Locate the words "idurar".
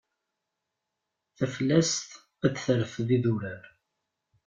3.17-3.63